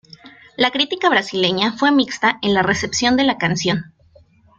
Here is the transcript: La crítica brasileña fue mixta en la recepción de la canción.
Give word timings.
La 0.57 0.71
crítica 0.71 1.09
brasileña 1.11 1.73
fue 1.73 1.91
mixta 1.91 2.39
en 2.41 2.55
la 2.55 2.63
recepción 2.63 3.15
de 3.17 3.23
la 3.23 3.37
canción. 3.37 3.93